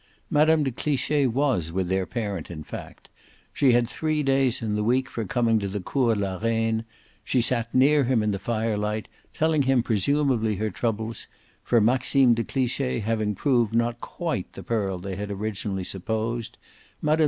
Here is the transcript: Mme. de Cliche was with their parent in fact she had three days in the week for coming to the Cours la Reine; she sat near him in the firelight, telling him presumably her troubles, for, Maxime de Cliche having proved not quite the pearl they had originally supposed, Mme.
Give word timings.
Mme. 0.31 0.63
de 0.63 0.71
Cliche 0.71 1.27
was 1.27 1.71
with 1.71 1.87
their 1.87 2.07
parent 2.07 2.49
in 2.49 2.63
fact 2.63 3.07
she 3.53 3.73
had 3.73 3.87
three 3.87 4.23
days 4.23 4.59
in 4.63 4.73
the 4.73 4.83
week 4.83 5.07
for 5.07 5.25
coming 5.25 5.59
to 5.59 5.67
the 5.67 5.79
Cours 5.79 6.17
la 6.17 6.37
Reine; 6.39 6.85
she 7.23 7.39
sat 7.39 7.71
near 7.75 8.05
him 8.05 8.23
in 8.23 8.31
the 8.31 8.39
firelight, 8.39 9.07
telling 9.31 9.61
him 9.61 9.83
presumably 9.83 10.55
her 10.55 10.71
troubles, 10.71 11.27
for, 11.61 11.79
Maxime 11.79 12.33
de 12.33 12.43
Cliche 12.43 12.97
having 12.97 13.35
proved 13.35 13.75
not 13.75 14.01
quite 14.01 14.51
the 14.53 14.63
pearl 14.63 14.97
they 14.97 15.15
had 15.15 15.29
originally 15.29 15.83
supposed, 15.83 16.57
Mme. 17.03 17.17